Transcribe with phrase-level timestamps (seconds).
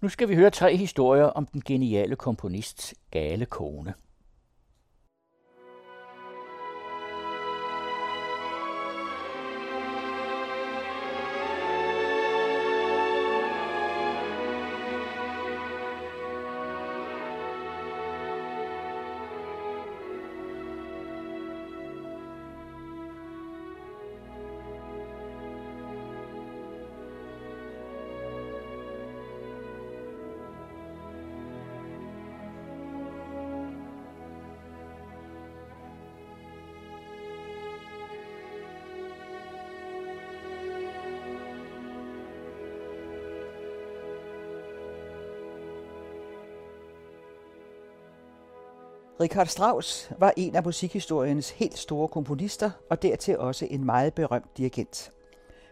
[0.00, 3.94] Nu skal vi høre tre historier om den geniale komponists gale kone.
[49.20, 54.56] Richard Strauss var en af musikhistoriens helt store komponister og dertil også en meget berømt
[54.58, 55.10] dirigent.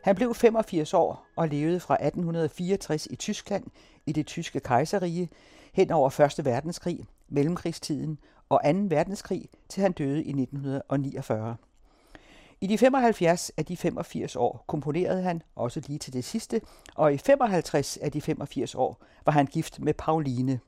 [0.02, 3.64] Han blev 85 år og levede fra 1864 i Tyskland
[4.06, 5.28] i det tyske kejserrige
[5.72, 6.44] hen over 1.
[6.44, 8.70] verdenskrig, mellemkrigstiden og 2.
[8.88, 11.56] verdenskrig, til han døde i 1949.
[12.60, 16.60] I de 75 af de 85 år komponerede han også lige til det sidste,
[16.94, 20.60] og i 55 af de 85 år var han gift med Pauline.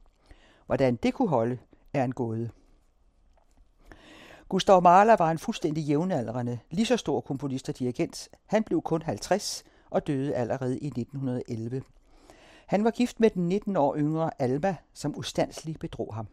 [0.67, 1.59] Hvordan det kunne holde,
[1.95, 2.51] er en gåde.
[4.49, 8.29] Gustav Mahler var en fuldstændig jævnaldrende, lige så stor komponist og dirigent.
[8.47, 11.83] Han blev kun 50 og døde allerede i 1911.
[12.67, 16.27] Han var gift med den 19 år yngre Alma, som ustandsligt bedrog ham.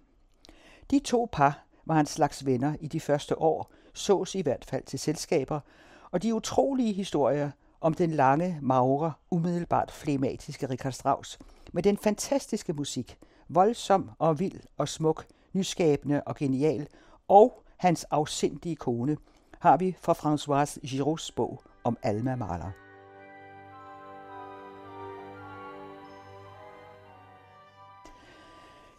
[0.91, 4.83] De to par var en slags venner i de første år, sås i hvert fald
[4.83, 5.59] til selskaber,
[6.11, 11.39] og de utrolige historier om den lange, magre, umiddelbart flematiske Richard Strauss,
[11.73, 13.17] med den fantastiske musik,
[13.49, 16.87] voldsom og vild og smuk, nyskabende og genial,
[17.27, 19.17] og hans afsindige kone,
[19.59, 22.71] har vi fra François Girauds bog om Alma Mahler.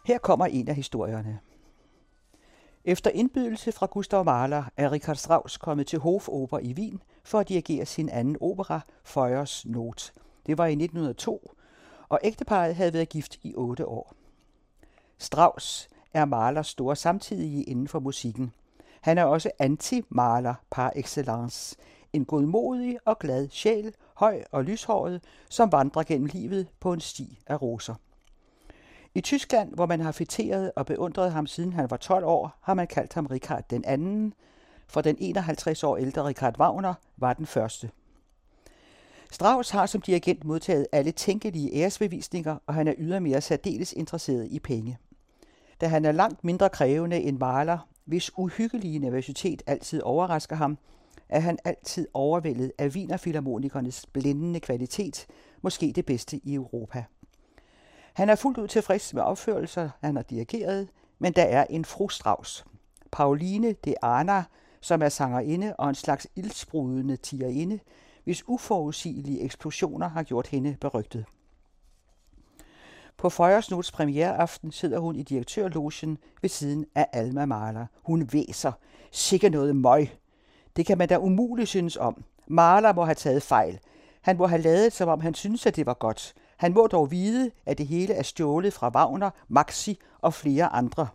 [0.05, 1.39] Her kommer en af historierne.
[2.85, 7.49] Efter indbydelse fra Gustav Mahler er Richard Strauss kommet til Hofoper i Wien for at
[7.49, 10.13] dirigere sin anden opera, Føjers Not.
[10.45, 11.51] Det var i 1902,
[12.09, 14.13] og ægteparret havde været gift i otte år.
[15.17, 18.53] Strauss er Mahlers store samtidige inden for musikken–
[19.07, 21.75] han er også antimaler par excellence.
[22.13, 27.39] En godmodig og glad sjæl, høj og lyshåret, som vandrer gennem livet på en sti
[27.47, 27.95] af roser.
[29.15, 32.73] I Tyskland, hvor man har fætteret og beundret ham siden han var 12 år, har
[32.73, 34.33] man kaldt ham Richard den anden,
[34.87, 37.89] for den 51 år ældre Richard Wagner var den første.
[39.31, 44.59] Strauss har som dirigent modtaget alle tænkelige æresbevisninger, og han er ydermere særdeles interesseret i
[44.59, 44.97] penge.
[45.81, 50.77] Da han er langt mindre krævende end Mahler, hvis uhyggelige nervøsitet altid overrasker ham,
[51.29, 55.27] er han altid overvældet af vinerfilharmonikernes blændende kvalitet,
[55.61, 57.03] måske det bedste i Europa.
[58.13, 60.87] Han er fuldt ud tilfreds med opførelser, han har dirigeret,
[61.19, 62.65] men der er en frustraus.
[63.11, 64.43] Pauline de Arna,
[64.81, 67.79] som er sangerinde og en slags ildsprudende tigerinde,
[68.23, 71.25] hvis uforudsigelige eksplosioner har gjort hende berygtet.
[73.17, 77.85] På Feuersnots premiereaften sidder hun i direktørlogen ved siden af Alma Mahler.
[78.03, 78.71] Hun væser.
[79.11, 80.09] Sikke noget møg.
[80.75, 82.23] Det kan man da umuligt synes om.
[82.47, 83.79] Mahler må have taget fejl.
[84.21, 86.33] Han må have lavet, som om han synes, at det var godt.
[86.57, 91.07] Han må dog vide, at det hele er stjålet fra Wagner, Maxi og flere andre.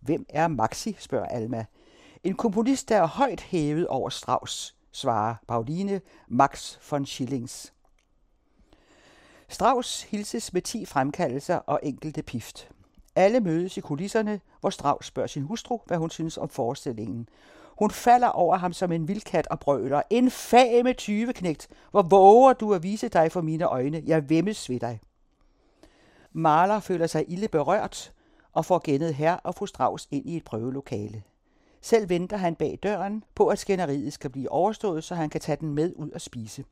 [0.00, 1.64] Hvem er Maxi, spørger Alma.
[2.24, 7.72] En komponist, der er højt hævet over Strauss, svarer Pauline Max von Schillings.
[9.48, 12.68] Strauss hilses med 10 fremkaldelser og enkelte pift.
[13.16, 17.28] Alle mødes i kulisserne, hvor Strauss spørger sin hustru, hvad hun synes om forestillingen.
[17.78, 20.02] Hun falder over ham som en vildkat og brøler.
[20.10, 24.02] En fame tyveknægt, hvor våger du at vise dig for mine øjne?
[24.06, 25.00] Jeg vemmes ved dig.
[26.32, 28.12] Maler føler sig ille berørt
[28.52, 31.22] og får gennet her og fru Strauss ind i et prøvelokale.
[31.80, 35.56] Selv venter han bag døren på, at skænderiet skal blive overstået, så han kan tage
[35.60, 36.64] den med ud og spise.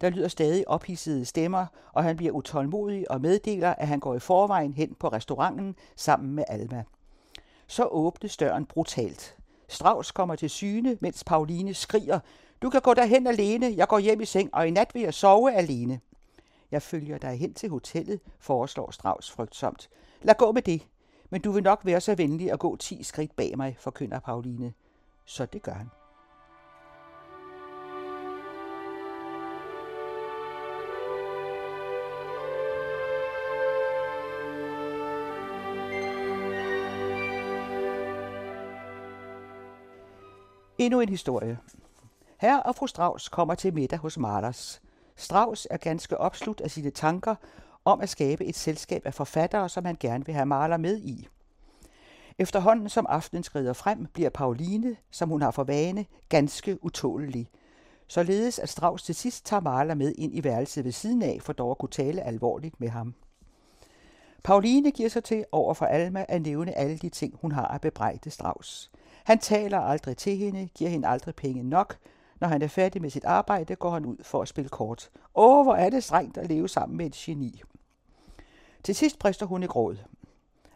[0.00, 4.18] Der lyder stadig ophidsede stemmer, og han bliver utålmodig og meddeler, at han går i
[4.18, 6.84] forvejen hen på restauranten sammen med Alma.
[7.66, 9.36] Så åbnes døren brutalt.
[9.68, 12.20] Strauss kommer til syne, mens Pauline skriger,
[12.62, 15.14] du kan gå derhen alene, jeg går hjem i seng, og i nat vil jeg
[15.14, 16.00] sove alene.
[16.70, 19.88] Jeg følger dig hen til hotellet, foreslår Strauss frygtsomt.
[20.22, 20.86] Lad gå med det,
[21.30, 24.72] men du vil nok være så venlig at gå ti skridt bag mig, forkynder Pauline.
[25.24, 25.99] Så det gør han.
[40.80, 41.58] Endnu en historie.
[42.38, 44.82] Herr og fru Strauss kommer til middag hos Marlers.
[45.16, 47.34] Strauss er ganske opslut af sine tanker
[47.84, 51.28] om at skabe et selskab af forfattere, som han gerne vil have Marler med i.
[52.38, 57.50] Efterhånden som aftenen skrider frem, bliver Pauline, som hun har for vane, ganske utålelig.
[58.08, 61.52] Således at Strauss til sidst tager Marler med ind i værelset ved siden af, for
[61.52, 63.14] dog at kunne tale alvorligt med ham.
[64.44, 67.80] Pauline giver sig til over for Alma at nævne alle de ting, hun har at
[67.80, 68.90] bebrejde Strauss.
[69.24, 71.96] Han taler aldrig til hende, giver hende aldrig penge nok.
[72.40, 75.10] Når han er færdig med sit arbejde, går han ud for at spille kort.
[75.34, 77.62] Åh, hvor er det strengt at leve sammen med et geni.
[78.84, 79.96] Til sidst brister hun i gråd.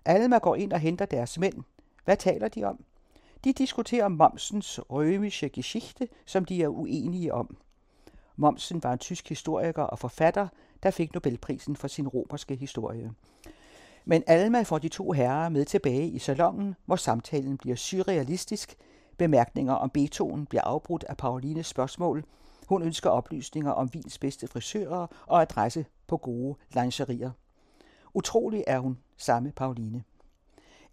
[0.04, 1.62] Alma går ind og henter deres mænd.
[2.04, 2.84] Hvad taler de om?
[3.44, 7.56] De diskuterer Momsens rømische Geschichte, som de er uenige om.
[8.36, 10.48] Momsen var en tysk historiker og forfatter,
[10.82, 13.12] der fik Nobelprisen for sin romerske historie.
[14.04, 18.74] Men Alma får de to herrer med tilbage i salongen, hvor samtalen bliver surrealistisk.
[19.18, 22.24] Bemærkninger om Beethoven bliver afbrudt af Paulines spørgsmål.
[22.68, 27.30] Hun ønsker oplysninger om Vins bedste frisører og adresse på gode lingerier.
[28.14, 30.02] Utrolig er hun, samme Pauline.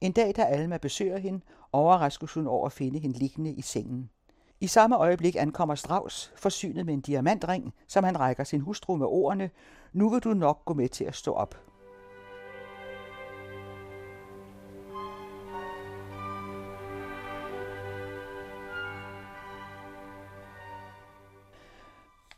[0.02, 1.42] En dag, da Alma besøger hende,
[1.72, 4.10] overraskes hun over at finde hende liggende i sengen.
[4.60, 9.08] I samme øjeblik ankommer Strauss, forsynet med en diamantring, som han rækker sin hustru med
[9.08, 9.50] ordene,
[9.94, 11.71] nu vil du nok gå med til at stå op.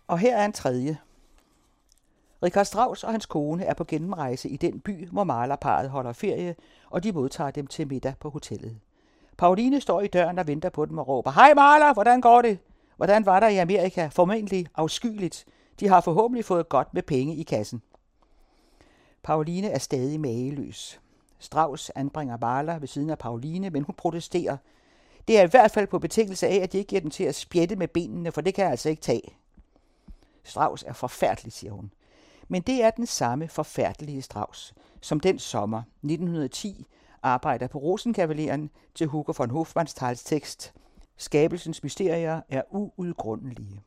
[0.07, 0.97] Og her er en tredje.
[2.43, 6.55] Richard Strauss og hans kone er på gennemrejse i den by, hvor malerparet holder ferie,
[6.89, 8.79] og de modtager dem til middag på hotellet.
[9.37, 12.59] Pauline står i døren og venter på dem og råber, Hej maler, hvordan går det?
[12.95, 14.07] Hvordan var der i Amerika?
[14.07, 15.45] Formentlig afskyeligt.
[15.79, 17.81] De har forhåbentlig fået godt med penge i kassen.
[19.23, 20.99] Pauline er stadig mageløs.
[21.39, 24.57] Strauss anbringer Maler ved siden af Pauline, men hun protesterer.
[25.27, 27.35] Det er i hvert fald på betingelse af, at de ikke giver den til at
[27.35, 29.37] spjætte med benene, for det kan jeg altså ikke tage.
[30.43, 31.91] Strauss er forfærdelig, siger hun.
[32.47, 36.85] Men det er den samme forfærdelige Strauss, som den sommer 1910
[37.23, 40.73] arbejder på Rosenkavaleren til Hugo von Hofmannsthals tekst
[41.17, 43.81] Skabelsens mysterier er uudgrundelige.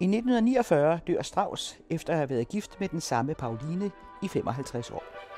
[0.00, 3.90] I 1949 dør Strauss efter at have været gift med den samme Pauline
[4.22, 5.31] i 55 år.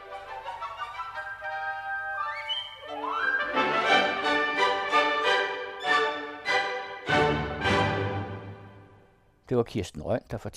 [9.48, 10.52] Det var Kirsten Røn, der fortalte